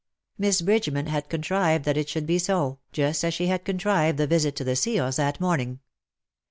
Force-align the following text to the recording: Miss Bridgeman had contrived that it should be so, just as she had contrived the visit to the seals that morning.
Miss 0.35 0.63
Bridgeman 0.63 1.05
had 1.05 1.29
contrived 1.29 1.85
that 1.85 1.95
it 1.95 2.09
should 2.09 2.25
be 2.25 2.39
so, 2.39 2.79
just 2.91 3.23
as 3.23 3.35
she 3.35 3.45
had 3.45 3.63
contrived 3.63 4.17
the 4.17 4.25
visit 4.25 4.55
to 4.55 4.63
the 4.63 4.75
seals 4.75 5.17
that 5.17 5.39
morning. 5.39 5.79